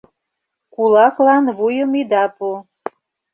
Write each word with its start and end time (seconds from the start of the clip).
КУЛАКЛАН 0.73 1.45
ВУЙЫМ 1.57 1.91
ИДА 2.01 2.23
ПУ 2.35 2.49